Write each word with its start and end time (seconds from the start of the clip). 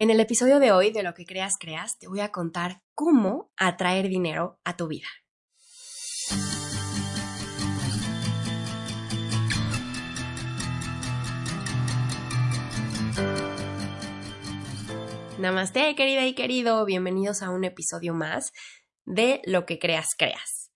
En 0.00 0.10
el 0.10 0.20
episodio 0.20 0.60
de 0.60 0.70
hoy 0.70 0.92
de 0.92 1.02
Lo 1.02 1.12
que 1.12 1.26
creas, 1.26 1.56
creas, 1.58 1.98
te 1.98 2.06
voy 2.06 2.20
a 2.20 2.30
contar 2.30 2.82
cómo 2.94 3.50
atraer 3.56 4.08
dinero 4.08 4.60
a 4.62 4.76
tu 4.76 4.86
vida. 4.86 5.08
Namaste, 15.40 15.96
querida 15.96 16.24
y 16.26 16.34
querido, 16.34 16.84
bienvenidos 16.84 17.42
a 17.42 17.50
un 17.50 17.64
episodio 17.64 18.14
más 18.14 18.52
de 19.04 19.42
Lo 19.46 19.66
que 19.66 19.80
creas, 19.80 20.10
creas. 20.16 20.70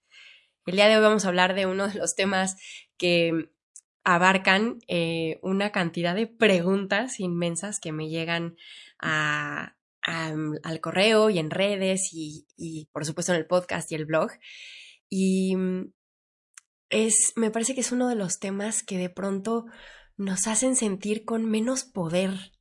El 0.67 0.75
día 0.75 0.89
de 0.89 0.97
hoy 0.97 1.03
vamos 1.03 1.25
a 1.25 1.29
hablar 1.29 1.55
de 1.55 1.67
uno 1.67 1.87
de 1.87 1.95
los 1.95 2.17
temas 2.17 2.57
que 2.97 3.52
abarcan 4.05 4.79
eh, 4.89 5.39
una 5.43 5.71
cantidad 5.71 6.15
de 6.15 6.27
preguntas 6.27 7.21
inmensas 7.21 7.79
que 7.81 7.93
me 7.93 8.09
llegan 8.09 8.57
al 8.99 10.81
correo 10.81 11.31
y 11.31 11.39
en 11.39 11.51
redes 11.51 12.11
y, 12.13 12.89
por 12.93 13.05
supuesto 13.05 13.33
en 13.33 13.39
el 13.39 13.47
podcast 13.47 13.91
y 13.91 13.95
el 13.95 14.07
blog. 14.07 14.31
Y 15.09 15.57
mm, 15.57 15.93
es, 16.91 17.33
me 17.37 17.51
parece 17.51 17.75
que 17.75 17.81
es 17.81 17.93
uno 17.93 18.09
de 18.09 18.17
los 18.17 18.39
temas 18.39 18.83
que 18.83 18.99
de 18.99 19.11
pronto 19.11 19.67
nos 20.17 20.47
hacen 20.47 20.77
sentir 20.77 21.25
con 21.25 21.49
menos 21.49 21.85
poder. 21.85 22.53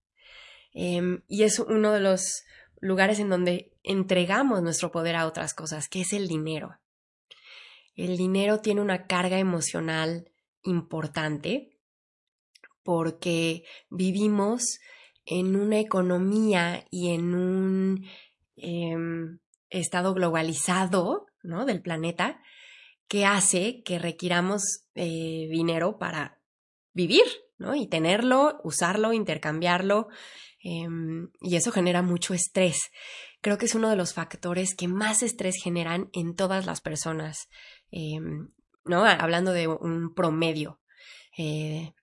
Em, 0.74 1.24
y 1.28 1.44
es 1.44 1.60
uno 1.60 1.92
de 1.92 2.00
los 2.00 2.44
lugares 2.80 3.20
en 3.20 3.30
donde 3.30 3.74
entregamos 3.84 4.62
nuestro 4.62 4.92
poder 4.92 5.16
a 5.16 5.28
otras 5.28 5.54
cosas, 5.54 5.90
que 5.90 6.02
es 6.02 6.14
el 6.14 6.28
dinero. 6.28 6.80
El 7.96 8.18
dinero 8.18 8.60
tiene 8.60 8.82
una 8.82 9.06
carga 9.06 9.38
emocional 9.38 10.31
importante 10.64 11.78
porque 12.84 13.64
vivimos 13.90 14.80
en 15.26 15.56
una 15.56 15.80
economía 15.80 16.86
y 16.90 17.14
en 17.14 17.36
un 17.36 18.06
em, 18.56 19.40
estado 19.70 20.14
globalizado 20.14 21.28
¿no? 21.44 21.66
del 21.66 21.82
planeta 21.82 22.42
que 23.08 23.26
hace 23.26 23.82
que 23.84 24.00
requiramos 24.00 24.86
eh, 24.96 25.48
dinero 25.52 25.98
para 25.98 26.42
vivir, 26.94 27.26
¿no? 27.58 27.76
Y 27.76 27.88
tenerlo, 27.88 28.60
usarlo, 28.64 29.12
intercambiarlo, 29.12 30.08
em, 30.64 31.30
y 31.42 31.58
eso 31.58 31.72
genera 31.72 32.02
mucho 32.02 32.34
estrés. 32.34 32.90
Creo 33.42 33.58
que 33.58 33.66
es 33.66 33.76
uno 33.76 33.90
de 33.90 33.96
los 33.96 34.14
factores 34.14 34.76
que 34.76 34.88
más 34.88 35.24
estrés 35.24 35.56
generan 35.62 36.10
en 36.14 36.36
todas 36.36 36.66
las 36.66 36.80
personas, 36.80 37.50
em, 37.92 38.54
¿no? 38.86 39.06
Hablando 39.06 39.52
de 39.52 39.68
un 39.68 40.14
promedio. 40.14 40.80
Eh, 41.38 41.94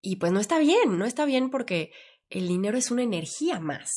y 0.00 0.16
pues 0.16 0.32
no 0.32 0.40
está 0.40 0.58
bien, 0.58 0.98
no 0.98 1.04
está 1.04 1.24
bien 1.24 1.50
porque 1.50 1.92
el 2.28 2.48
dinero 2.48 2.76
es 2.76 2.90
una 2.90 3.02
energía 3.02 3.60
más 3.60 3.90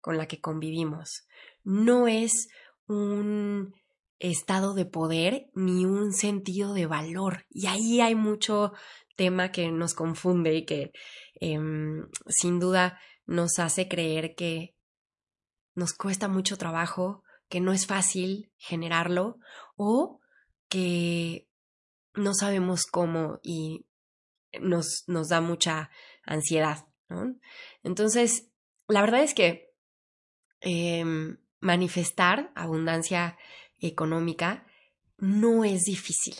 con 0.00 0.18
la 0.18 0.26
que 0.26 0.40
convivimos. 0.40 1.26
No 1.64 2.08
es 2.08 2.48
un 2.86 3.74
estado 4.18 4.74
de 4.74 4.86
poder 4.86 5.46
ni 5.54 5.84
un 5.84 6.12
sentido 6.12 6.74
de 6.74 6.86
valor. 6.86 7.46
Y 7.50 7.66
ahí 7.66 8.00
hay 8.00 8.14
mucho 8.14 8.72
tema 9.16 9.50
que 9.50 9.70
nos 9.70 9.94
confunde 9.94 10.54
y 10.54 10.64
que 10.64 10.92
em, 11.40 12.06
sin 12.28 12.60
duda 12.60 13.00
nos 13.24 13.58
hace 13.58 13.88
creer 13.88 14.34
que 14.34 14.74
nos 15.74 15.92
cuesta 15.92 16.28
mucho 16.28 16.56
trabajo, 16.56 17.22
que 17.48 17.60
no 17.60 17.72
es 17.72 17.86
fácil 17.86 18.50
generarlo 18.56 19.38
o 19.76 20.20
que 20.68 21.45
no 22.16 22.34
sabemos 22.34 22.86
cómo 22.86 23.38
y 23.42 23.86
nos, 24.60 25.04
nos 25.06 25.28
da 25.28 25.40
mucha 25.40 25.90
ansiedad. 26.24 26.86
Entonces, 27.82 28.50
la 28.88 29.00
verdad 29.02 29.22
es 29.22 29.34
que 29.34 29.70
em, 30.60 31.38
manifestar 31.60 32.52
abundancia 32.54 33.38
económica 33.78 34.66
no 35.18 35.64
es 35.64 35.84
difícil. 35.84 36.34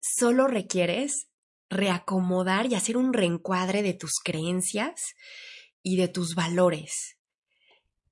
Solo 0.00 0.46
requieres 0.46 1.28
reacomodar 1.70 2.66
y 2.66 2.74
hacer 2.74 2.96
un 2.96 3.12
reencuadre 3.12 3.82
de 3.82 3.94
tus 3.94 4.20
creencias 4.22 5.14
y 5.82 5.96
de 5.96 6.08
tus 6.08 6.34
valores. 6.34 7.18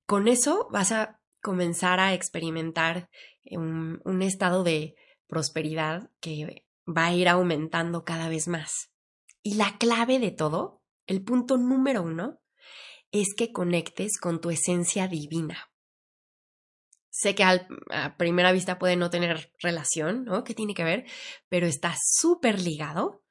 Con 0.05 0.27
eso 0.27 0.67
vas 0.71 0.91
a 0.91 1.21
comenzar 1.41 1.99
a 1.99 2.13
experimentar 2.13 3.09
un 3.51 4.21
estado 4.21 4.63
de 4.63 4.95
prosperidad 5.33 6.11
que 6.19 6.63
va 6.87 7.07
a 7.07 7.13
ir 7.13 7.27
aumentando 7.27 8.05
cada 8.05 8.29
vez 8.29 8.47
más. 8.47 8.91
Y 9.41 9.55
la 9.55 9.79
clave 9.79 10.19
de 10.19 10.29
todo, 10.29 10.83
el 11.07 11.23
punto 11.23 11.57
número 11.57 12.03
uno, 12.03 12.39
es 13.11 13.33
que 13.35 13.51
conectes 13.51 14.19
con 14.19 14.39
tu 14.39 14.51
esencia 14.51 15.07
divina. 15.07 15.71
Sé 17.09 17.33
que 17.33 17.43
a 17.43 18.15
primera 18.17 18.51
vista 18.51 18.77
puede 18.77 18.95
no 18.95 19.09
tener 19.09 19.51
relación, 19.59 20.23
¿no? 20.23 20.43
¿Qué 20.43 20.53
tiene 20.53 20.75
que 20.75 20.83
ver? 20.83 21.05
Pero 21.49 21.65
está 21.65 21.95
súper 21.99 22.61
ligado. 22.61 23.23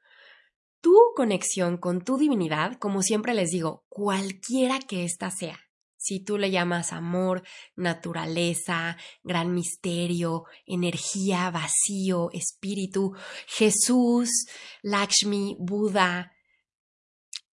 Tu 0.81 0.97
conexión 1.15 1.77
con 1.77 2.03
tu 2.03 2.19
divinidad, 2.19 2.79
como 2.79 3.03
siempre 3.03 3.33
les 3.33 3.51
digo, 3.51 3.85
cualquiera 3.89 4.81
que 4.81 5.05
ésta 5.05 5.31
sea, 5.31 5.61
si 6.03 6.19
tú 6.19 6.37
le 6.37 6.51
llamas 6.51 6.93
amor, 6.93 7.45
naturaleza, 7.77 8.97
gran 9.23 9.55
misterio, 9.55 10.47
energía, 10.67 11.49
vacío, 11.53 12.29
espíritu, 12.33 13.13
Jesús, 13.47 14.49
Lakshmi, 14.83 15.57
Buda, 15.61 16.33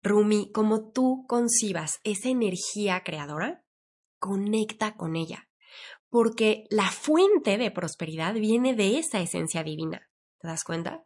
Rumi, 0.02 0.50
como 0.50 0.90
tú 0.90 1.26
concibas 1.28 2.00
esa 2.04 2.30
energía 2.30 3.02
creadora, 3.04 3.66
conecta 4.18 4.96
con 4.96 5.14
ella, 5.14 5.50
porque 6.08 6.64
la 6.70 6.90
fuente 6.90 7.58
de 7.58 7.70
prosperidad 7.70 8.32
viene 8.32 8.74
de 8.74 8.98
esa 8.98 9.20
esencia 9.20 9.62
divina. 9.62 10.08
¿Te 10.40 10.48
das 10.48 10.64
cuenta? 10.64 11.04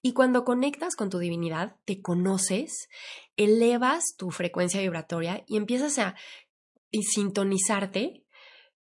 Y 0.00 0.14
cuando 0.14 0.44
conectas 0.44 0.96
con 0.96 1.10
tu 1.10 1.18
divinidad, 1.18 1.76
te 1.84 2.00
conoces, 2.00 2.88
elevas 3.36 4.14
tu 4.16 4.30
frecuencia 4.30 4.80
vibratoria 4.80 5.44
y 5.46 5.56
empiezas 5.58 5.98
a 5.98 6.14
y 6.90 7.02
sintonizarte 7.02 8.24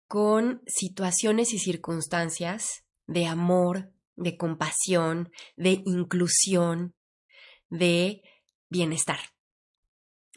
con 0.07 0.63
situaciones 0.67 1.53
y 1.53 1.59
circunstancias 1.59 2.85
de 3.07 3.27
amor, 3.27 3.93
de 4.17 4.37
compasión, 4.37 5.31
de 5.57 5.83
inclusión, 5.85 6.95
de 7.69 8.23
bienestar. 8.69 9.21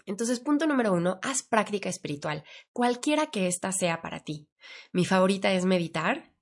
Entonces, 0.06 0.40
punto 0.40 0.68
número 0.68 0.94
uno, 0.94 1.20
haz 1.22 1.44
práctica 1.44 1.90
espiritual, 1.90 2.44
cualquiera 2.72 3.28
que 3.28 3.48
ésta 3.48 3.72
sea 3.72 4.02
para 4.02 4.20
ti. 4.20 4.48
Mi 4.92 5.06
favorita 5.06 5.52
es 5.54 5.66
meditar. 5.66 6.34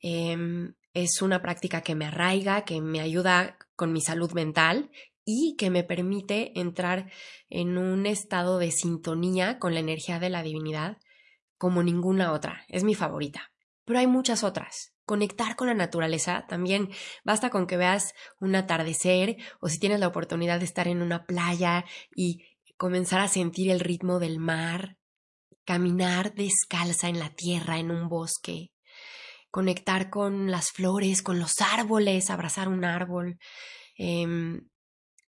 Em, 0.00 0.74
es 0.94 1.20
una 1.22 1.42
práctica 1.42 1.82
que 1.82 1.94
me 1.94 2.06
arraiga, 2.06 2.64
que 2.64 2.80
me 2.80 3.00
ayuda 3.00 3.58
con 3.76 3.92
mi 3.92 4.00
salud 4.00 4.32
mental 4.32 4.90
y 5.24 5.56
que 5.56 5.70
me 5.70 5.84
permite 5.84 6.58
entrar 6.58 7.10
en 7.48 7.78
un 7.78 8.06
estado 8.06 8.58
de 8.58 8.70
sintonía 8.70 9.58
con 9.58 9.74
la 9.74 9.80
energía 9.80 10.18
de 10.18 10.30
la 10.30 10.42
divinidad 10.42 10.98
como 11.58 11.82
ninguna 11.82 12.32
otra. 12.32 12.64
Es 12.68 12.84
mi 12.84 12.94
favorita. 12.94 13.52
Pero 13.84 13.98
hay 13.98 14.06
muchas 14.06 14.44
otras. 14.44 14.94
Conectar 15.04 15.56
con 15.56 15.66
la 15.66 15.74
naturaleza 15.74 16.46
también 16.48 16.90
basta 17.24 17.50
con 17.50 17.66
que 17.66 17.76
veas 17.76 18.14
un 18.38 18.54
atardecer 18.54 19.36
o 19.60 19.68
si 19.68 19.78
tienes 19.78 20.00
la 20.00 20.08
oportunidad 20.08 20.58
de 20.60 20.64
estar 20.64 20.88
en 20.88 21.02
una 21.02 21.24
playa 21.24 21.84
y 22.14 22.44
comenzar 22.76 23.20
a 23.20 23.28
sentir 23.28 23.70
el 23.70 23.80
ritmo 23.80 24.20
del 24.20 24.38
mar, 24.38 24.96
caminar 25.66 26.34
descalza 26.34 27.08
en 27.08 27.18
la 27.18 27.34
tierra, 27.34 27.78
en 27.78 27.90
un 27.90 28.08
bosque, 28.08 28.70
conectar 29.50 30.08
con 30.08 30.50
las 30.50 30.70
flores, 30.70 31.22
con 31.22 31.38
los 31.38 31.60
árboles, 31.60 32.30
abrazar 32.30 32.68
un 32.68 32.84
árbol, 32.84 33.38
em, 33.96 34.69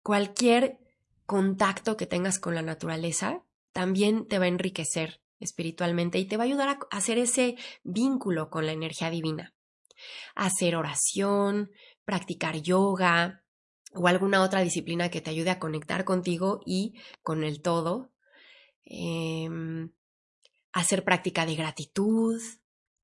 cualquier 0.04 0.80
contacto 1.26 1.98
que 1.98 2.08
tengas 2.08 2.40
con 2.40 2.56
la 2.56 2.62
naturaleza 2.62 3.44
también 3.72 4.28
te 4.28 4.40
va 4.40 4.46
a 4.46 4.50
enriquecer 4.50 5.22
espiritualmente 5.40 6.20
y 6.20 6.26
te 6.26 6.38
va 6.38 6.44
a 6.44 6.48
ayudar 6.48 6.70
a 6.70 6.80
hacer 6.92 7.18
ese 7.18 7.56
vínculo 7.84 8.50
con 8.50 8.66
la 8.66 8.74
energía 8.74 9.10
divina. 9.10 9.54
Hacer 10.36 10.76
oración, 10.76 11.72
practicar 12.06 12.62
yoga 12.62 13.44
o 13.94 14.08
alguna 14.08 14.42
otra 14.42 14.62
disciplina 14.62 15.10
que 15.10 15.22
te 15.22 15.30
ayude 15.30 15.50
a 15.50 15.60
conectar 15.60 16.06
contigo 16.06 16.62
y 16.66 16.96
con 17.22 17.44
el 17.44 17.62
todo. 17.62 18.12
Em, 18.84 19.92
hacer 20.74 21.04
práctica 21.04 21.46
de 21.46 21.56
gratitud, 21.56 22.42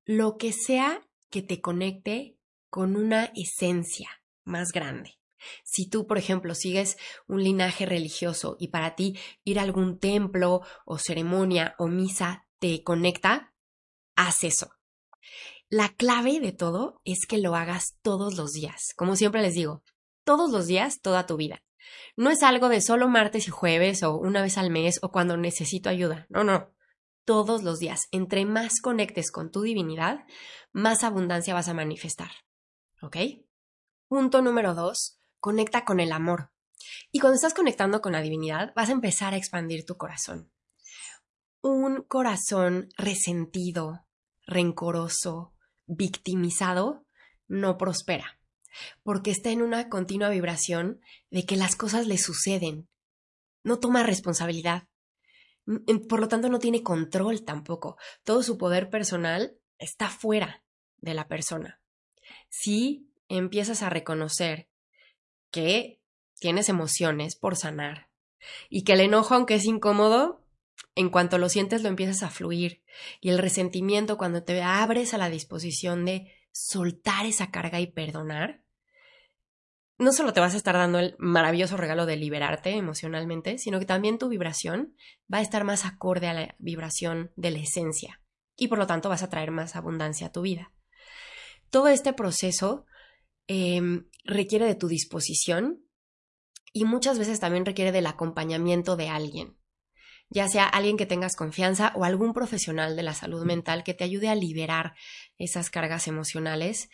lo 0.04 0.36
que 0.36 0.52
sea 0.52 1.06
que 1.30 1.42
te 1.42 1.60
conecte 1.60 2.36
con 2.70 2.96
una 2.96 3.32
esencia 3.34 4.08
más 4.44 4.72
grande. 4.72 5.17
Si 5.64 5.88
tú, 5.88 6.06
por 6.06 6.18
ejemplo, 6.18 6.54
sigues 6.54 6.96
un 7.26 7.42
linaje 7.42 7.86
religioso 7.86 8.56
y 8.58 8.68
para 8.68 8.94
ti 8.94 9.18
ir 9.44 9.58
a 9.58 9.62
algún 9.62 9.98
templo 9.98 10.62
o 10.84 10.98
ceremonia 10.98 11.74
o 11.78 11.88
misa 11.88 12.46
te 12.58 12.82
conecta, 12.82 13.54
haz 14.16 14.44
eso. 14.44 14.70
La 15.70 15.90
clave 15.90 16.40
de 16.40 16.52
todo 16.52 17.00
es 17.04 17.26
que 17.26 17.38
lo 17.38 17.54
hagas 17.54 17.98
todos 18.02 18.36
los 18.36 18.52
días. 18.52 18.94
Como 18.96 19.16
siempre 19.16 19.42
les 19.42 19.54
digo, 19.54 19.82
todos 20.24 20.50
los 20.50 20.66
días, 20.66 21.00
toda 21.00 21.26
tu 21.26 21.36
vida. 21.36 21.62
No 22.16 22.30
es 22.30 22.42
algo 22.42 22.68
de 22.68 22.80
solo 22.80 23.08
martes 23.08 23.48
y 23.48 23.50
jueves 23.50 24.02
o 24.02 24.16
una 24.16 24.42
vez 24.42 24.58
al 24.58 24.70
mes 24.70 24.98
o 25.02 25.10
cuando 25.10 25.36
necesito 25.36 25.90
ayuda. 25.90 26.26
No, 26.30 26.44
no. 26.44 26.72
Todos 27.24 27.62
los 27.62 27.78
días. 27.78 28.08
Entre 28.12 28.44
más 28.44 28.80
conectes 28.80 29.30
con 29.30 29.50
tu 29.50 29.62
divinidad, 29.62 30.24
más 30.72 31.04
abundancia 31.04 31.54
vas 31.54 31.68
a 31.68 31.74
manifestar. 31.74 32.30
¿Ok? 33.02 33.16
Punto 34.08 34.40
número 34.42 34.74
dos. 34.74 35.17
Conecta 35.40 35.84
con 35.84 36.00
el 36.00 36.12
amor. 36.12 36.50
Y 37.12 37.20
cuando 37.20 37.36
estás 37.36 37.54
conectando 37.54 38.00
con 38.00 38.12
la 38.12 38.22
divinidad, 38.22 38.72
vas 38.74 38.88
a 38.88 38.92
empezar 38.92 39.34
a 39.34 39.36
expandir 39.36 39.84
tu 39.84 39.96
corazón. 39.96 40.50
Un 41.60 42.02
corazón 42.02 42.88
resentido, 42.96 44.06
rencoroso, 44.46 45.54
victimizado, 45.86 47.04
no 47.48 47.78
prospera, 47.78 48.38
porque 49.02 49.30
está 49.30 49.50
en 49.50 49.62
una 49.62 49.88
continua 49.88 50.28
vibración 50.28 51.00
de 51.30 51.44
que 51.44 51.56
las 51.56 51.76
cosas 51.76 52.06
le 52.06 52.18
suceden. 52.18 52.88
No 53.64 53.78
toma 53.80 54.02
responsabilidad. 54.02 54.88
Por 56.08 56.20
lo 56.20 56.28
tanto, 56.28 56.48
no 56.48 56.58
tiene 56.58 56.82
control 56.82 57.44
tampoco. 57.44 57.96
Todo 58.24 58.42
su 58.42 58.56
poder 58.56 58.88
personal 58.88 59.58
está 59.78 60.08
fuera 60.08 60.64
de 60.98 61.14
la 61.14 61.28
persona. 61.28 61.80
Si 62.48 63.10
empiezas 63.28 63.82
a 63.82 63.90
reconocer 63.90 64.68
que 65.50 66.00
tienes 66.38 66.68
emociones 66.68 67.36
por 67.36 67.56
sanar 67.56 68.08
y 68.68 68.84
que 68.84 68.94
el 68.94 69.00
enojo, 69.00 69.34
aunque 69.34 69.54
es 69.54 69.64
incómodo, 69.64 70.44
en 70.94 71.10
cuanto 71.10 71.38
lo 71.38 71.48
sientes 71.48 71.82
lo 71.82 71.88
empiezas 71.88 72.22
a 72.22 72.30
fluir 72.30 72.82
y 73.20 73.30
el 73.30 73.38
resentimiento 73.38 74.16
cuando 74.16 74.42
te 74.42 74.62
abres 74.62 75.14
a 75.14 75.18
la 75.18 75.30
disposición 75.30 76.04
de 76.04 76.32
soltar 76.52 77.26
esa 77.26 77.50
carga 77.50 77.80
y 77.80 77.86
perdonar, 77.86 78.62
no 79.98 80.12
solo 80.12 80.32
te 80.32 80.40
vas 80.40 80.54
a 80.54 80.56
estar 80.56 80.76
dando 80.76 80.98
el 81.00 81.16
maravilloso 81.18 81.76
regalo 81.76 82.06
de 82.06 82.16
liberarte 82.16 82.70
emocionalmente, 82.70 83.58
sino 83.58 83.80
que 83.80 83.84
también 83.84 84.18
tu 84.18 84.28
vibración 84.28 84.94
va 85.32 85.38
a 85.38 85.42
estar 85.42 85.64
más 85.64 85.84
acorde 85.84 86.28
a 86.28 86.34
la 86.34 86.54
vibración 86.58 87.32
de 87.36 87.50
la 87.50 87.58
esencia 87.58 88.20
y 88.56 88.68
por 88.68 88.78
lo 88.78 88.86
tanto 88.86 89.08
vas 89.08 89.22
a 89.22 89.28
traer 89.28 89.50
más 89.50 89.76
abundancia 89.76 90.28
a 90.28 90.32
tu 90.32 90.42
vida. 90.42 90.72
Todo 91.70 91.88
este 91.88 92.12
proceso 92.12 92.86
em, 93.48 94.08
requiere 94.24 94.66
de 94.66 94.76
tu 94.76 94.86
disposición 94.86 95.84
y 96.72 96.84
muchas 96.84 97.18
veces 97.18 97.40
también 97.40 97.66
requiere 97.66 97.92
del 97.92 98.06
acompañamiento 98.06 98.96
de 98.96 99.08
alguien, 99.08 99.58
ya 100.30 100.48
sea 100.48 100.66
alguien 100.66 100.96
que 100.96 101.06
tengas 101.06 101.34
confianza 101.34 101.92
o 101.96 102.04
algún 102.04 102.34
profesional 102.34 102.94
de 102.94 103.02
la 103.02 103.14
salud 103.14 103.44
mental 103.44 103.82
que 103.82 103.94
te 103.94 104.04
ayude 104.04 104.28
a 104.28 104.34
liberar 104.34 104.94
esas 105.38 105.70
cargas 105.70 106.06
emocionales 106.06 106.88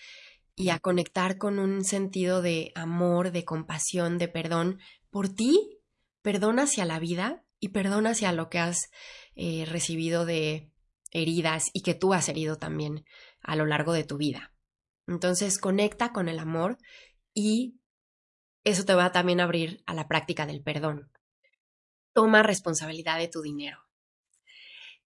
y 0.56 0.68
a 0.70 0.78
conectar 0.78 1.36
con 1.36 1.58
un 1.58 1.84
sentido 1.84 2.40
de 2.40 2.72
amor, 2.74 3.32
de 3.32 3.44
compasión, 3.44 4.18
de 4.18 4.28
perdón 4.28 4.78
por 5.10 5.28
ti, 5.28 5.80
perdón 6.22 6.60
hacia 6.60 6.84
la 6.84 6.98
vida 6.98 7.44
y 7.58 7.70
perdón 7.70 8.06
hacia 8.06 8.32
lo 8.32 8.48
que 8.48 8.60
has 8.60 8.90
eh, 9.34 9.66
recibido 9.68 10.24
de 10.24 10.70
heridas 11.10 11.70
y 11.72 11.82
que 11.82 11.94
tú 11.94 12.14
has 12.14 12.28
herido 12.28 12.56
también 12.56 13.04
a 13.40 13.56
lo 13.56 13.66
largo 13.66 13.92
de 13.92 14.04
tu 14.04 14.16
vida. 14.16 14.53
Entonces 15.06 15.58
conecta 15.58 16.12
con 16.12 16.28
el 16.28 16.38
amor 16.38 16.78
y 17.34 17.80
eso 18.64 18.84
te 18.84 18.94
va 18.94 19.06
a 19.06 19.12
también 19.12 19.40
a 19.40 19.44
abrir 19.44 19.82
a 19.86 19.94
la 19.94 20.08
práctica 20.08 20.46
del 20.46 20.62
perdón. 20.62 21.10
Toma 22.14 22.42
responsabilidad 22.42 23.18
de 23.18 23.28
tu 23.28 23.42
dinero. 23.42 23.78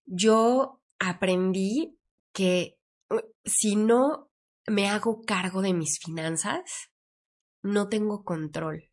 Yo 0.05 0.81
aprendí 0.99 1.99
que 2.33 2.79
uh, 3.11 3.21
si 3.45 3.77
no 3.77 4.31
me 4.67 4.89
hago 4.89 5.23
cargo 5.23 5.63
de 5.63 5.75
mis 5.75 5.99
finanzas, 5.99 6.91
no 7.63 7.89
tengo 7.89 8.25
control. 8.25 8.91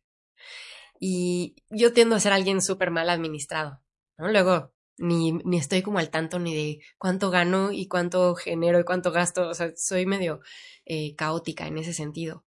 Y 0.98 1.56
yo 1.68 1.92
tiendo 1.92 2.16
a 2.16 2.20
ser 2.20 2.32
alguien 2.32 2.62
súper 2.62 2.90
mal 2.90 3.10
administrado, 3.10 3.82
¿no? 4.16 4.28
Luego, 4.28 4.72
ni, 4.98 5.32
ni 5.32 5.58
estoy 5.58 5.82
como 5.82 5.98
al 5.98 6.10
tanto 6.10 6.38
ni 6.38 6.54
de 6.54 6.80
cuánto 6.98 7.30
gano 7.30 7.72
y 7.72 7.88
cuánto 7.88 8.34
genero 8.34 8.80
y 8.80 8.84
cuánto 8.84 9.12
gasto, 9.12 9.48
o 9.48 9.54
sea, 9.54 9.72
soy 9.76 10.06
medio 10.06 10.40
eh, 10.84 11.14
caótica 11.16 11.66
en 11.66 11.78
ese 11.78 11.92
sentido. 11.92 12.44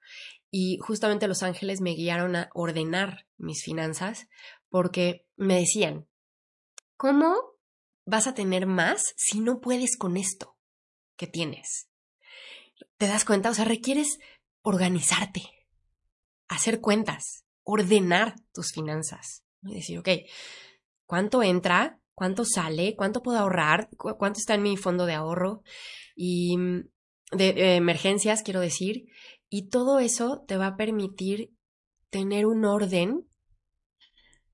Y 0.51 0.79
justamente 0.79 1.29
los 1.29 1.43
ángeles 1.43 1.81
me 1.81 1.95
guiaron 1.95 2.37
a 2.37 2.51
ordenar 2.55 3.27
mis 3.37 3.63
finanzas 3.63 4.29
porque 4.69 5.27
me 5.37 5.59
decían, 5.59 6.09
¿cómo 6.97 7.37
vas 8.05 8.27
a 8.27 8.35
tener 8.35 8.67
más 8.67 9.15
si 9.17 9.41
no 9.41 9.61
puedes 9.61 9.97
con 9.97 10.17
esto 10.17 10.57
que 11.17 11.27
tienes? 11.27 11.89
¿Te 12.97 13.07
das 13.07 13.25
cuenta? 13.25 13.51
O 13.51 13.55
sea, 13.55 13.65
requieres 13.65 14.19
organizarte, 14.63 15.43
hacer 16.49 16.81
cuentas, 16.81 17.45
ordenar 17.63 18.37
tus 18.53 18.73
finanzas. 18.73 19.45
Y 19.63 19.75
decir, 19.75 19.99
ok, 19.99 20.09
¿cuánto 21.07 21.43
entra? 21.43 22.01
¿Cuánto 22.17 22.47
sale? 22.47 22.97
¿Cuánto 22.97 23.23
puedo 23.23 23.39
ahorrar? 23.39 23.91
¿Cuánto 23.99 24.39
está 24.39 24.55
en 24.55 24.63
mi 24.63 24.79
fondo 24.79 25.05
de 25.05 25.13
ahorro? 25.13 25.63
Y 26.17 26.57
mm, 26.57 26.89
de 27.33 27.77
emergencias, 27.77 28.43
quiero 28.43 28.61
decir. 28.61 29.05
Y 29.51 29.69
todo 29.69 29.99
eso 30.01 30.43
te 30.49 30.57
va 30.57 30.69
a 30.69 30.77
permitir 30.77 31.53
tener 32.09 32.47
un 32.47 32.65
orden 32.65 33.29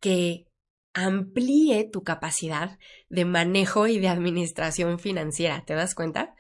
que 0.01 0.47
amplíe 0.93 1.89
tu 1.89 2.03
capacidad 2.03 2.79
de 3.09 3.25
manejo 3.25 3.87
y 3.87 4.01
de 4.01 4.09
administración 4.09 4.99
financiera. 4.99 5.65
¿Te 5.65 5.75
das 5.75 5.95
cuenta? 5.95 6.35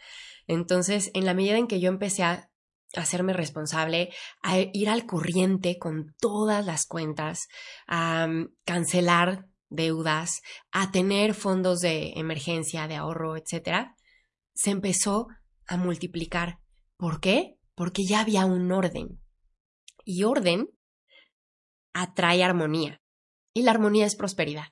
Entonces, 0.48 1.12
en 1.14 1.24
la 1.24 1.34
medida 1.34 1.56
en 1.56 1.68
que 1.68 1.78
yo 1.78 1.88
empecé 1.88 2.24
a 2.24 2.50
hacerme 2.96 3.32
responsable, 3.32 4.10
a 4.42 4.58
ir 4.58 4.88
al 4.88 5.06
corriente 5.06 5.78
con 5.78 6.16
todas 6.18 6.66
las 6.66 6.84
cuentas, 6.84 7.46
a 7.86 8.26
mm, 8.26 8.48
cancelar 8.64 9.46
deudas, 9.74 10.40
a 10.70 10.90
tener 10.90 11.34
fondos 11.34 11.80
de 11.80 12.12
emergencia, 12.16 12.88
de 12.88 12.96
ahorro, 12.96 13.36
etcétera, 13.36 13.96
se 14.54 14.70
empezó 14.70 15.28
a 15.66 15.76
multiplicar. 15.76 16.58
¿Por 16.96 17.20
qué? 17.20 17.56
Porque 17.74 18.04
ya 18.04 18.20
había 18.20 18.44
un 18.44 18.70
orden. 18.70 19.20
Y 20.04 20.24
orden 20.24 20.68
atrae 21.92 22.42
armonía. 22.42 23.00
Y 23.54 23.62
la 23.62 23.72
armonía 23.72 24.06
es 24.06 24.16
prosperidad. 24.16 24.68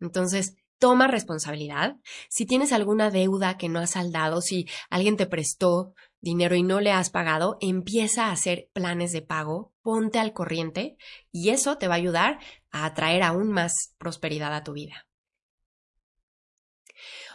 Entonces, 0.00 0.56
toma 0.84 1.06
responsabilidad. 1.06 1.96
Si 2.28 2.44
tienes 2.44 2.70
alguna 2.70 3.10
deuda 3.10 3.56
que 3.56 3.70
no 3.70 3.78
has 3.78 3.92
saldado, 3.92 4.42
si 4.42 4.68
alguien 4.90 5.16
te 5.16 5.24
prestó 5.24 5.94
dinero 6.20 6.56
y 6.56 6.62
no 6.62 6.82
le 6.82 6.92
has 6.92 7.08
pagado, 7.08 7.56
empieza 7.62 8.26
a 8.26 8.32
hacer 8.32 8.68
planes 8.74 9.10
de 9.10 9.22
pago, 9.22 9.72
ponte 9.80 10.18
al 10.18 10.34
corriente 10.34 10.98
y 11.32 11.48
eso 11.48 11.78
te 11.78 11.88
va 11.88 11.94
a 11.94 11.96
ayudar 11.96 12.38
a 12.70 12.84
atraer 12.84 13.22
aún 13.22 13.50
más 13.50 13.94
prosperidad 13.96 14.54
a 14.54 14.62
tu 14.62 14.74
vida. 14.74 15.06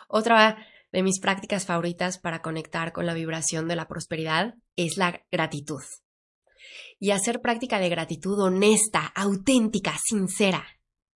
Otra 0.08 0.64
de 0.92 1.02
mis 1.02 1.20
prácticas 1.20 1.66
favoritas 1.66 2.20
para 2.20 2.44
conectar 2.44 2.92
con 2.92 3.08
la 3.08 3.16
vibración 3.16 3.68
de 3.68 3.78
la 3.78 3.88
prosperidad 3.88 4.54
es 4.76 4.96
la 4.96 5.24
gratitud. 5.32 5.82
Y 7.00 7.10
hacer 7.10 7.42
práctica 7.42 7.80
de 7.80 7.90
gratitud 7.90 8.40
honesta, 8.40 9.12
auténtica, 9.16 9.96
sincera 9.98 10.68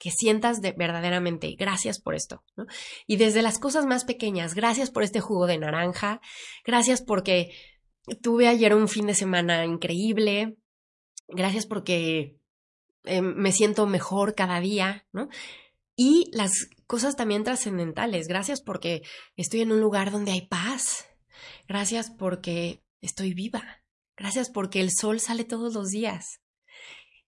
que 0.04 0.12
sientas 0.12 0.60
de, 0.60 0.74
verdaderamente, 0.74 1.56
gracias 1.58 2.02
por 2.02 2.14
esto, 2.14 2.44
¿no? 2.58 2.66
Y 3.08 3.16
desde 3.16 3.42
las 3.42 3.58
cosas 3.58 3.86
más 3.86 4.04
pequeñas, 4.04 4.54
gracias 4.54 4.92
por 4.92 5.02
este 5.02 5.22
jugo 5.22 5.48
de 5.48 5.58
naranja, 5.58 6.20
gracias 6.66 7.02
porque 7.02 7.54
tuve 8.22 8.50
ayer 8.50 8.76
un 8.76 8.90
fin 8.90 9.08
de 9.08 9.16
semana 9.16 9.66
increíble, 9.66 10.58
gracias 11.30 11.66
porque 11.66 12.38
eh, 13.06 13.22
me 13.22 13.54
siento 13.54 13.88
mejor 13.88 14.36
cada 14.36 14.60
día, 14.60 15.08
¿no? 15.14 15.30
Y 15.96 16.30
las 16.34 16.68
cosas 16.86 17.16
también 17.16 17.46
trascendentales, 17.46 18.28
gracias 18.28 18.62
porque 18.62 19.04
estoy 19.38 19.62
en 19.62 19.72
un 19.72 19.80
lugar 19.80 20.12
donde 20.12 20.34
hay 20.34 20.48
paz, 20.48 21.06
gracias 21.66 22.12
porque 22.12 22.84
estoy 23.00 23.34
viva, 23.34 23.82
gracias 24.18 24.50
porque 24.50 24.82
el 24.82 24.92
sol 24.92 25.22
sale 25.22 25.46
todos 25.46 25.74
los 25.74 25.92
días. 25.92 26.42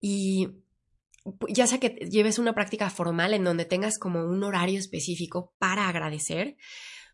Y 0.02 0.50
ya 1.50 1.68
sea 1.68 1.80
que 1.80 1.90
lleves 2.10 2.40
una 2.40 2.54
práctica 2.54 2.90
formal 2.90 3.34
en 3.34 3.44
donde 3.44 3.66
tengas 3.66 3.98
como 3.98 4.24
un 4.26 4.44
horario 4.44 4.80
específico 4.80 5.54
para 5.58 5.88
agradecer 5.88 6.58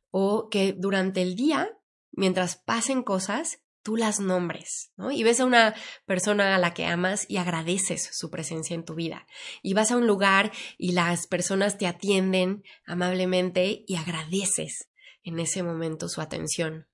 o 0.09 0.49
que 0.49 0.73
durante 0.73 1.21
el 1.21 1.35
día, 1.35 1.69
mientras 2.11 2.57
pasen 2.57 3.03
cosas, 3.03 3.59
tú 3.83 3.95
las 3.95 4.19
nombres, 4.19 4.91
¿no? 4.95 5.11
Y 5.11 5.23
ves 5.23 5.39
a 5.39 5.45
una 5.45 5.73
persona 6.05 6.55
a 6.55 6.59
la 6.59 6.73
que 6.73 6.85
amas 6.85 7.25
y 7.27 7.37
agradeces 7.37 8.09
su 8.11 8.29
presencia 8.29 8.75
en 8.75 8.85
tu 8.85 8.95
vida. 8.95 9.25
Y 9.63 9.73
vas 9.73 9.91
a 9.91 9.97
un 9.97 10.05
lugar 10.05 10.51
y 10.77 10.91
las 10.91 11.27
personas 11.27 11.77
te 11.77 11.87
atienden 11.87 12.63
amablemente 12.85 13.83
y 13.87 13.95
agradeces 13.95 14.89
en 15.23 15.39
ese 15.39 15.63
momento 15.63 16.09
su 16.09 16.21
atención. 16.21 16.87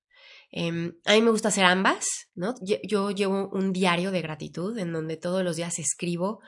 Em, 0.50 0.94
a 1.04 1.12
mí 1.12 1.20
me 1.20 1.30
gusta 1.30 1.48
hacer 1.48 1.64
ambas, 1.64 2.06
yo 2.64 3.10
llevo 3.10 3.50
un 3.52 3.72
diario 3.72 4.10
de 4.10 4.22
gratitud 4.22 4.78
en 4.78 4.92
donde 4.92 5.18
todos 5.18 5.44
los 5.44 5.56
días 5.56 5.78
escribo 5.78 6.40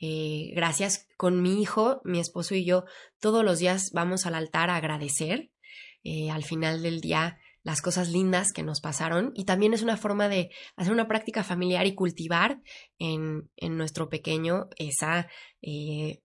eh, 0.00 0.52
gracias 0.54 1.08
con 1.16 1.42
mi 1.42 1.62
hijo, 1.62 2.00
mi 2.04 2.20
esposo 2.20 2.54
y 2.54 2.64
yo 2.64 2.84
todos 3.20 3.44
los 3.44 3.58
días 3.58 3.90
vamos 3.92 4.26
al 4.26 4.34
altar 4.34 4.70
a 4.70 4.76
agradecer. 4.76 5.50
Eh, 6.02 6.30
al 6.30 6.44
final 6.44 6.82
del 6.82 7.00
día 7.00 7.38
las 7.64 7.80
cosas 7.80 8.10
lindas 8.10 8.52
que 8.52 8.62
nos 8.62 8.82
pasaron 8.82 9.32
y 9.34 9.46
también 9.46 9.72
es 9.72 9.82
una 9.82 9.96
forma 9.96 10.28
de 10.28 10.50
hacer 10.76 10.92
una 10.92 11.08
práctica 11.08 11.42
familiar 11.42 11.86
y 11.86 11.94
cultivar 11.94 12.60
en, 12.98 13.50
nuestro 13.56 14.10
pequeño 14.10 14.68
esa 14.76 15.28
eh, 15.62 16.20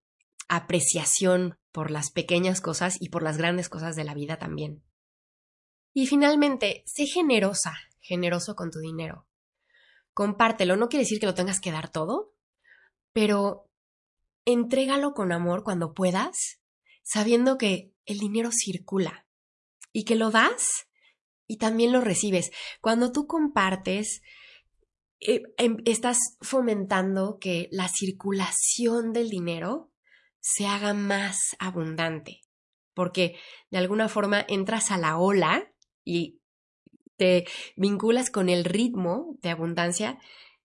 apreciación 0.50 1.58
por 1.72 1.92
las 1.92 2.12
pequeñas 2.12 2.60
cosas 2.60 3.02
y 3.02 3.08
por 3.08 3.24
las 3.24 3.38
grandes 3.38 3.70
cosas 3.70 3.96
de 3.96 4.04
la 4.04 4.14
vida 4.14 4.38
también. 4.38 4.84
Y 5.94 6.08
finalmente, 6.08 6.84
sé 6.86 7.06
generosa, 7.06 7.74
generoso 8.02 8.56
con 8.56 8.70
tu 8.70 8.80
dinero. 8.80 9.26
Compártelo, 10.14 10.76
no 10.76 10.90
quiere 10.90 11.04
decir 11.04 11.22
que 11.22 11.26
lo 11.26 11.36
tengas 11.36 11.62
que 11.62 11.72
dar 11.72 11.90
todo, 11.90 12.34
pero 13.14 13.66
entrégalo 14.46 15.14
con 15.14 15.32
amor 15.32 15.64
cuando 15.64 15.94
puedas, 15.94 16.60
sabiendo 17.04 17.58
que 17.58 17.92
el 18.06 18.20
dinero 18.20 18.50
circula 18.52 19.26
y 19.92 20.04
que 20.06 20.16
lo 20.16 20.32
das 20.32 20.88
y 21.48 21.58
también 21.58 21.92
lo 21.92 22.02
recibes. 22.02 22.52
Cuando 22.82 23.12
tú 23.12 23.28
compartes, 23.28 24.22
eh, 25.20 25.42
em, 25.58 25.78
estás 25.86 26.38
fomentando 26.42 27.40
que 27.40 27.68
la 27.72 27.90
circulación 27.90 29.12
del 29.12 29.30
dinero 29.30 29.92
se 30.40 30.66
haga 30.66 30.94
más 30.94 31.56
abundante, 31.60 32.42
porque 32.94 33.36
de 33.72 33.78
alguna 33.78 34.08
forma 34.08 34.46
entras 34.48 34.92
a 34.92 34.98
la 34.98 35.18
ola 35.18 35.74
y 36.06 36.40
te 37.18 37.46
vinculas 37.76 38.32
con 38.32 38.48
el 38.48 38.64
ritmo 38.64 39.36
de 39.42 39.50
abundancia 39.50 40.18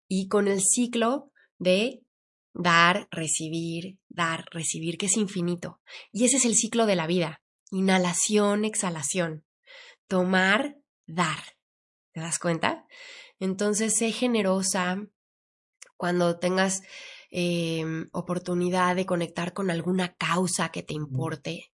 y 0.06 0.28
con 0.28 0.46
el 0.46 0.60
ciclo 0.60 1.32
de 1.58 2.03
dar, 2.54 3.08
recibir, 3.10 3.98
dar, 4.08 4.46
recibir, 4.50 4.96
que 4.96 5.06
es 5.06 5.16
infinito. 5.16 5.80
Y 6.12 6.24
ese 6.24 6.36
es 6.38 6.44
el 6.44 6.54
ciclo 6.54 6.86
de 6.86 6.96
la 6.96 7.06
vida. 7.06 7.42
Inhalación, 7.70 8.64
exhalación. 8.64 9.44
Tomar, 10.06 10.78
dar. 11.06 11.56
¿Te 12.12 12.20
das 12.20 12.38
cuenta? 12.38 12.86
Entonces, 13.40 13.96
sé 13.96 14.12
generosa 14.12 15.04
cuando 15.96 16.38
tengas 16.38 16.82
em, 17.30 18.08
oportunidad 18.12 18.94
de 18.94 19.06
conectar 19.06 19.52
con 19.52 19.70
alguna 19.70 20.14
causa 20.14 20.70
que 20.70 20.82
te 20.82 20.94
importe. 20.94 21.72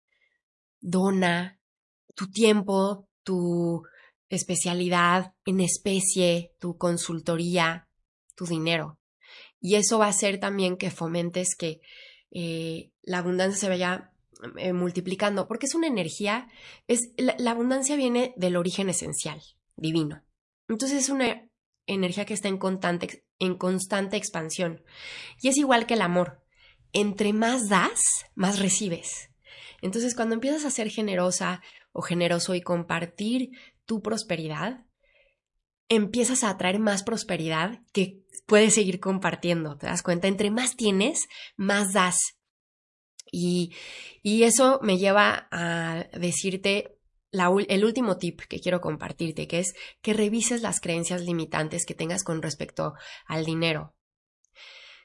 Dona 0.80 1.60
tu 2.16 2.30
tiempo, 2.30 3.10
tu 3.24 3.84
especialidad 4.30 5.34
en 5.46 5.62
especie, 5.62 6.54
tu 6.60 6.78
consultoría, 6.78 7.88
tu 8.36 8.46
dinero. 8.46 8.97
Y 9.68 9.76
eso 9.76 10.00
va 10.00 10.06
a 10.06 10.12
hacer 10.12 10.40
también 10.40 10.78
que 10.78 10.92
fomentes 10.92 11.54
que 11.54 11.82
eh, 12.32 12.94
la 13.02 13.18
abundancia 13.18 13.60
se 13.60 13.68
vaya 13.68 14.14
eh, 14.56 14.72
multiplicando, 14.72 15.46
porque 15.46 15.66
es 15.66 15.76
una 15.76 15.88
energía, 15.88 16.48
es, 16.88 17.10
la, 17.18 17.52
abundancia 17.52 17.98
viene 17.98 18.34
del 18.38 18.56
origen 18.56 18.88
esencial, 18.88 19.42
divino. 19.76 20.24
Entonces 20.70 21.04
es 21.04 21.10
una 21.10 21.50
energía 21.86 22.24
que 22.24 22.34
está 22.34 22.48
en 22.48 22.58
constante, 22.58 23.26
en 23.40 23.58
constante 23.58 24.16
expansión. 24.16 24.86
Y 25.42 25.50
es 25.50 25.58
igual 25.58 25.86
que 25.86 25.96
el 25.96 26.02
amor. 26.02 26.42
Entre 26.94 27.34
más 27.34 27.68
das, 27.68 28.02
más 28.36 28.60
recibes. 28.60 29.32
Entonces 29.82 30.16
cuando 30.16 30.36
empiezas 30.36 30.64
a 30.64 30.72
ser 30.72 30.90
generosa 30.90 31.62
o 31.92 32.02
generoso 32.02 32.56
y 32.56 32.62
compartir 32.62 33.52
tu 33.84 34.02
prosperidad, 34.02 34.86
empiezas 35.90 36.44
a 36.44 36.50
atraer 36.50 36.80
más 36.80 37.04
prosperidad 37.04 37.80
que 37.92 38.24
puedes 38.46 38.74
seguir 38.74 39.00
compartiendo. 39.00 39.78
¿Te 39.78 39.88
das 39.88 40.04
cuenta? 40.04 40.28
Entre 40.28 40.52
más 40.52 40.76
tienes, 40.76 41.28
más 41.56 41.94
das. 41.94 42.18
Y, 43.32 43.74
y 44.24 44.44
eso 44.44 44.80
me 44.82 44.98
lleva 44.98 45.48
a 45.52 46.06
decirte 46.18 46.98
el 47.32 47.86
último 47.86 48.18
tip 48.18 48.42
que 48.42 48.60
quiero 48.60 48.82
compartirte, 48.82 49.48
que 49.48 49.60
es 49.60 49.74
que 50.02 50.14
revises 50.14 50.62
las 50.62 50.80
creencias 50.80 51.22
limitantes 51.22 51.86
que 51.86 51.94
tengas 51.94 52.24
con 52.24 52.42
respecto 52.42 52.94
al 53.26 53.46
dinero. 53.46 53.94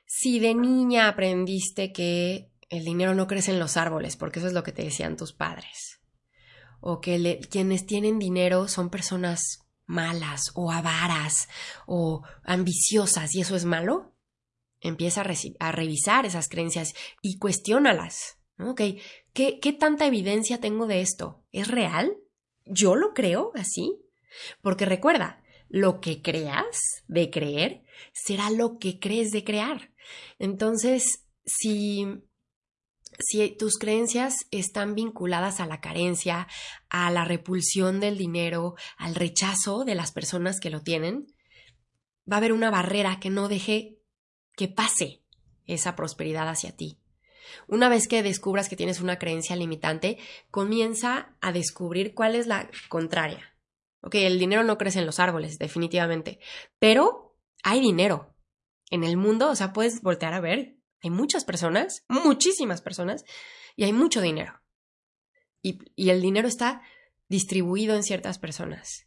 Si 0.06 0.38
de 0.38 0.54
niña 0.54 1.08
aprendiste 1.08 1.92
que 1.92 2.50
el 2.68 2.84
dinero 2.84 3.14
no 3.14 3.26
crece 3.26 3.50
en 3.50 3.58
los 3.58 3.76
árboles, 3.76 4.16
porque 4.16 4.38
eso 4.38 4.48
es 4.48 4.54
lo 4.54 4.62
que 4.62 4.72
te 4.72 4.84
decían 4.84 5.16
tus 5.16 5.32
padres, 5.32 6.00
o 6.80 7.00
que 7.00 7.40
quienes 7.50 7.86
tienen 7.86 8.18
dinero 8.18 8.68
son 8.68 8.88
personas 8.88 9.62
malas 9.92 10.50
o 10.54 10.72
avaras 10.72 11.48
o 11.86 12.22
ambiciosas 12.42 13.34
y 13.34 13.42
eso 13.42 13.54
es 13.54 13.64
malo, 13.64 14.16
empieza 14.80 15.22
a, 15.60 15.72
revisar 15.72 16.26
esas 16.26 16.48
creencias 16.48 16.94
y 17.20 17.38
cuestiónalas. 17.38 18.38
¿qué, 18.76 19.60
¿qué 19.60 19.72
tanta 19.72 20.06
evidencia 20.06 20.60
tengo 20.60 20.86
de 20.86 21.00
esto? 21.00 21.44
¿Es 21.52 21.68
real? 21.68 22.16
¿Yo 22.64 22.96
lo 22.96 23.12
creo 23.12 23.52
así? 23.54 24.00
Porque 24.60 24.84
recuerda, 24.84 25.42
lo 25.68 26.00
que 26.00 26.22
creas 26.22 27.04
de 27.06 27.30
creer 27.30 27.82
será 28.12 28.50
lo 28.50 28.78
que 28.78 28.98
crees 28.98 29.30
de 29.30 29.44
crear. 29.44 29.92
Entonces, 30.38 31.26
si 31.44 32.06
si 33.18 33.48
tus 33.50 33.78
creencias 33.78 34.46
están 34.50 34.94
vinculadas 34.94 35.60
a 35.60 35.66
la 35.66 35.80
carencia, 35.80 36.48
a 36.88 37.10
la 37.10 37.24
repulsión 37.24 38.00
del 38.00 38.18
dinero, 38.18 38.74
al 38.96 39.14
rechazo 39.14 39.84
de 39.84 39.94
las 39.94 40.12
personas 40.12 40.60
que 40.60 40.70
lo 40.70 40.82
tienen, 40.82 41.26
va 42.30 42.36
a 42.36 42.38
haber 42.38 42.52
una 42.52 42.70
barrera 42.70 43.20
que 43.20 43.30
no 43.30 43.48
deje 43.48 43.98
que 44.54 44.68
pase 44.68 45.22
esa 45.66 45.96
prosperidad 45.96 46.48
hacia 46.48 46.76
ti. 46.76 46.98
Una 47.66 47.88
vez 47.88 48.08
que 48.08 48.22
descubras 48.22 48.68
que 48.68 48.76
tienes 48.76 49.00
una 49.00 49.18
creencia 49.18 49.56
limitante, 49.56 50.18
comienza 50.50 51.36
a 51.40 51.52
descubrir 51.52 52.14
cuál 52.14 52.34
es 52.34 52.46
la 52.46 52.70
contraria. 52.88 53.56
Ok, 54.00 54.16
el 54.16 54.38
dinero 54.38 54.64
no 54.64 54.78
crece 54.78 54.98
en 54.98 55.06
los 55.06 55.20
árboles, 55.20 55.58
definitivamente, 55.58 56.40
pero 56.78 57.36
hay 57.62 57.80
dinero. 57.80 58.34
En 58.90 59.04
el 59.04 59.16
mundo, 59.16 59.50
o 59.50 59.54
sea, 59.54 59.72
puedes 59.72 60.02
voltear 60.02 60.34
a 60.34 60.40
ver 60.40 60.76
hay 61.02 61.10
muchas 61.10 61.44
personas, 61.44 62.04
muchísimas 62.08 62.80
personas, 62.80 63.24
y 63.76 63.84
hay 63.84 63.92
mucho 63.92 64.20
dinero. 64.20 64.60
Y, 65.62 65.78
el 66.10 66.20
dinero 66.20 66.48
está 66.48 66.82
distribuido 67.28 67.94
en 67.94 68.02
ciertas 68.02 68.38
personas. 68.38 69.06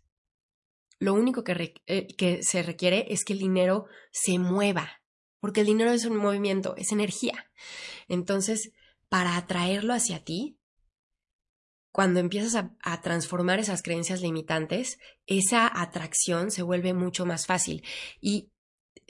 Lo 0.99 1.13
único 1.13 1.43
que, 1.43 1.73
eh, 1.87 2.07
que 2.15 2.43
se 2.43 2.63
requiere 2.63 3.05
es 3.09 3.25
que 3.25 3.33
el 3.33 3.39
dinero 3.39 3.85
se 4.11 4.39
mueva, 4.39 5.01
porque 5.39 5.61
el 5.61 5.67
dinero 5.67 5.91
es 5.91 6.05
un 6.05 6.17
movimiento, 6.17 6.75
es 6.77 6.91
energía. 6.91 7.51
Entonces, 8.07 8.71
para 9.09 9.37
atraerlo 9.37 9.93
hacia 9.93 10.23
ti, 10.23 10.57
cuando 11.91 12.19
empiezas 12.19 12.55
a, 12.55 12.75
a, 12.81 13.01
transformar 13.01 13.59
esas 13.59 13.81
creencias 13.81 14.21
limitantes, 14.21 14.99
esa 15.27 15.69
atracción 15.81 16.51
se 16.51 16.61
vuelve 16.61 16.93
mucho 16.93 17.25
más 17.25 17.45
fácil. 17.45 17.85
Y 18.19 18.51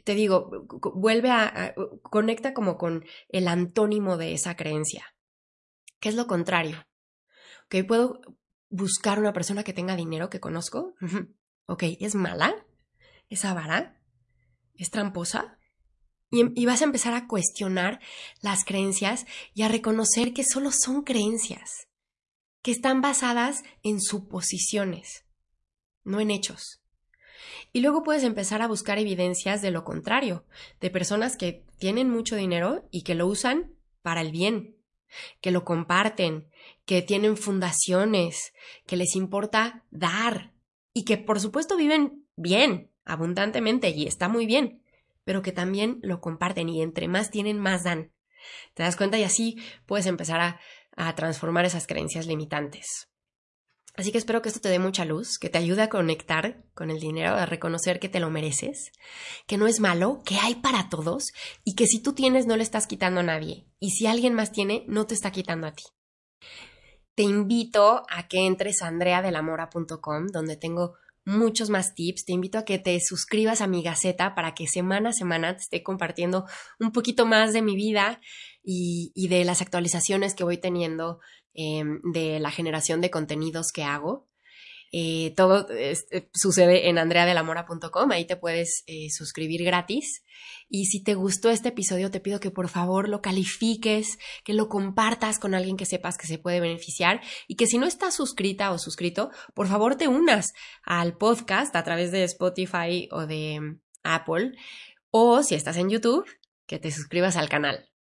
te 0.03 0.15
digo, 0.15 0.65
vuelve 0.95 1.31
a, 1.31 1.73
conecta 2.03 2.53
como 2.53 2.77
con 2.77 3.05
el 3.29 3.47
antónimo 3.47 4.17
de 4.17 4.33
esa 4.33 4.55
creencia, 4.55 5.15
¿Qué 5.99 6.09
es 6.09 6.15
lo 6.15 6.27
contrario. 6.27 6.85
Ok, 7.65 7.87
puedo 7.87 8.21
buscar 8.69 9.17
una 9.17 9.33
persona 9.33 9.63
que 9.63 9.73
tenga 9.73 9.95
dinero 9.95 10.29
que 10.29 10.39
conozco. 10.39 10.93
Ok, 11.65 11.83
¿es 11.99 12.13
mala? 12.13 12.63
¿Es 13.27 13.43
avara? 13.43 13.99
¿Es 14.75 14.91
tramposa? 14.91 15.57
Y, 16.29 16.61
y, 16.61 16.67
vas 16.67 16.81
a 16.81 16.85
empezar 16.85 17.15
a 17.15 17.27
cuestionar 17.27 17.99
las 18.41 18.65
creencias 18.65 19.25
y 19.55 19.63
a 19.63 19.67
reconocer 19.67 20.33
que 20.33 20.43
solo 20.43 20.71
son 20.71 21.01
creencias, 21.01 21.87
que 22.61 22.69
están 22.69 23.01
basadas 23.01 23.63
en 23.81 23.99
suposiciones, 23.99 25.25
no 26.03 26.19
en 26.19 26.29
hechos. 26.29 26.84
Y 27.73 27.81
luego 27.81 28.03
puedes 28.03 28.23
empezar 28.23 28.61
a 28.61 28.67
buscar 28.67 28.97
evidencias 28.97 29.61
de 29.61 29.71
lo 29.71 29.83
contrario, 29.83 30.45
de 30.79 30.89
personas 30.89 31.37
que 31.37 31.63
tienen 31.77 32.09
mucho 32.09 32.35
dinero 32.35 32.87
y 32.91 33.03
que 33.03 33.15
lo 33.15 33.27
usan 33.27 33.73
para 34.01 34.21
el 34.21 34.31
bien, 34.31 34.75
que 35.41 35.51
lo 35.51 35.65
comparten, 35.65 36.49
que 36.85 37.01
tienen 37.01 37.37
fundaciones, 37.37 38.53
que 38.85 38.97
les 38.97 39.15
importa 39.15 39.83
dar 39.91 40.53
y 40.93 41.03
que 41.03 41.17
por 41.17 41.39
supuesto 41.39 41.77
viven 41.77 42.25
bien, 42.35 42.91
abundantemente 43.03 43.89
y 43.89 44.07
está 44.07 44.27
muy 44.27 44.45
bien, 44.45 44.81
pero 45.23 45.41
que 45.41 45.51
también 45.51 45.99
lo 46.01 46.21
comparten 46.21 46.69
y 46.69 46.81
entre 46.81 47.07
más 47.07 47.31
tienen, 47.31 47.59
más 47.59 47.83
dan. 47.83 48.11
¿Te 48.73 48.83
das 48.83 48.95
cuenta? 48.95 49.17
Y 49.17 49.23
así 49.23 49.57
puedes 49.85 50.05
empezar 50.05 50.39
a, 50.39 50.59
transformar 51.15 51.65
esas 51.65 51.87
creencias 51.87 52.25
limitantes. 52.25 53.09
Así 53.97 54.11
que 54.11 54.17
espero 54.17 54.41
que 54.41 54.49
esto 54.49 54.59
te 54.59 54.69
dé 54.69 54.79
mucha 54.79 55.05
luz, 55.05 55.37
que 55.39 55.49
te 55.49 55.57
ayude 55.57 55.81
a 55.81 55.89
conectar 55.89 56.63
con 56.73 56.91
el 56.91 56.99
dinero, 56.99 57.35
a 57.35 57.45
reconocer 57.45 57.99
que 57.99 58.09
te 58.09 58.19
lo 58.19 58.29
mereces, 58.29 58.91
que 59.47 59.57
no 59.57 59.67
es 59.67 59.79
malo, 59.79 60.21
que 60.25 60.37
hay 60.37 60.55
para 60.55 60.89
todos 60.89 61.31
y 61.63 61.75
que 61.75 61.87
si 61.87 62.01
tú 62.01 62.13
tienes 62.13 62.45
no 62.45 62.57
le 62.57 62.63
estás 62.63 62.87
quitando 62.87 63.21
a 63.21 63.23
nadie 63.23 63.67
y 63.79 63.91
si 63.91 64.07
alguien 64.07 64.33
más 64.33 64.51
tiene 64.51 64.83
no 64.87 65.05
te 65.05 65.13
está 65.13 65.31
quitando 65.31 65.67
a 65.67 65.73
ti. 65.73 65.83
Te 67.15 67.23
invito 67.23 68.03
a 68.09 68.27
que 68.27 68.45
entres 68.45 68.81
a 68.81 68.87
andreadelamora.com 68.87 70.27
donde 70.27 70.57
tengo 70.57 70.95
muchos 71.25 71.69
más 71.69 71.95
tips. 71.95 72.25
Te 72.25 72.33
invito 72.33 72.57
a 72.57 72.65
que 72.65 72.77
te 72.77 72.99
suscribas 72.99 73.61
a 73.61 73.67
mi 73.67 73.81
gaceta 73.81 74.35
para 74.35 74.53
que 74.53 74.67
semana 74.67 75.09
a 75.09 75.13
semana 75.13 75.55
te 75.55 75.63
esté 75.63 75.83
compartiendo 75.83 76.45
un 76.79 76.91
poquito 76.91 77.25
más 77.25 77.53
de 77.53 77.61
mi 77.61 77.75
vida 77.75 78.19
y, 78.65 79.27
de 79.27 79.45
las 79.45 79.61
actualizaciones 79.61 80.33
que 80.33 80.43
voy 80.43 80.57
teniendo 80.57 81.19
Em, 81.57 82.01
de 82.03 82.41
la 82.41 82.51
generación 82.51 82.99
de 82.99 83.09
contenidos 83.09 83.71
que 83.71 83.83
hago. 83.83 84.27
Eh, 84.91 85.33
todo 85.37 85.67
eh, 85.69 85.95
sucede 86.33 86.89
en 86.89 86.97
andreadelamora.com, 86.97 88.11
ahí 88.11 88.25
te 88.25 88.35
puedes 88.35 88.83
eh, 88.87 89.09
suscribir 89.09 89.63
gratis. 89.63 90.25
Y 90.67 90.87
si 90.87 91.01
te 91.01 91.15
gustó 91.15 91.49
este 91.49 91.69
episodio, 91.69 92.11
te 92.11 92.19
pido 92.19 92.41
que 92.41 92.51
por 92.51 92.67
favor 92.67 93.07
lo 93.07 93.21
califiques, 93.21 94.17
que 94.43 94.53
lo 94.53 94.67
compartas 94.67 95.39
con 95.39 95.55
alguien 95.55 95.77
que 95.77 95.85
sepas 95.85 96.17
que 96.17 96.27
se 96.27 96.37
puede 96.37 96.59
beneficiar 96.59 97.21
y 97.47 97.55
que 97.55 97.67
si 97.67 97.77
no 97.77 97.87
estás 97.87 98.15
suscrita 98.15 98.71
o 98.71 98.77
suscrito, 98.77 99.31
por 99.53 99.67
favor 99.67 99.95
te 99.95 100.09
unas 100.09 100.51
al 100.83 101.17
podcast 101.17 101.73
a 101.77 101.85
través 101.85 102.11
de 102.11 102.25
Spotify 102.25 103.07
o 103.11 103.25
de 103.25 103.61
mm, 103.61 103.79
Apple 104.03 104.51
o 105.09 105.41
si 105.41 105.55
estás 105.55 105.77
en 105.77 105.89
YouTube, 105.89 106.25
que 106.67 106.79
te 106.79 106.91
suscribas 106.91 107.37
al 107.37 107.47
canal. 107.47 107.94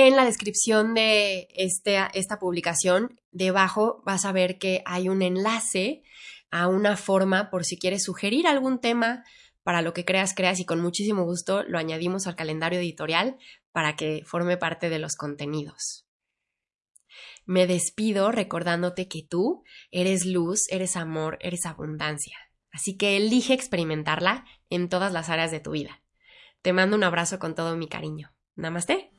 En 0.00 0.14
la 0.14 0.24
descripción 0.24 0.94
de 0.94 1.48
este, 1.56 1.98
esta 2.14 2.38
publicación, 2.38 3.20
debajo 3.32 4.00
vas 4.06 4.26
a 4.26 4.30
ver 4.30 4.56
que 4.58 4.80
hay 4.86 5.08
un 5.08 5.22
enlace 5.22 6.04
a 6.52 6.68
una 6.68 6.96
forma 6.96 7.50
por 7.50 7.64
si 7.64 7.80
quieres 7.80 8.04
sugerir 8.04 8.46
algún 8.46 8.78
tema 8.78 9.24
para 9.64 9.82
lo 9.82 9.94
que 9.94 10.04
creas, 10.04 10.34
creas 10.36 10.60
y 10.60 10.64
con 10.64 10.80
muchísimo 10.80 11.24
gusto 11.24 11.64
lo 11.64 11.80
añadimos 11.80 12.28
al 12.28 12.36
calendario 12.36 12.78
editorial 12.78 13.38
para 13.72 13.96
que 13.96 14.22
forme 14.24 14.56
parte 14.56 14.88
de 14.88 15.00
los 15.00 15.16
contenidos. 15.16 16.06
Me 17.44 17.66
despido 17.66 18.30
recordándote 18.30 19.08
que 19.08 19.26
tú 19.28 19.64
eres 19.90 20.26
luz, 20.26 20.68
eres 20.70 20.96
amor, 20.96 21.38
eres 21.40 21.66
abundancia. 21.66 22.38
Así 22.70 22.96
que 22.96 23.16
elige 23.16 23.52
experimentarla 23.52 24.44
en 24.70 24.88
todas 24.88 25.12
las 25.12 25.28
áreas 25.28 25.50
de 25.50 25.58
tu 25.58 25.72
vida. 25.72 26.04
Te 26.62 26.72
mando 26.72 26.94
un 26.94 27.02
abrazo 27.02 27.40
con 27.40 27.56
todo 27.56 27.76
mi 27.76 27.88
cariño. 27.88 28.32
Namaste. 28.54 29.10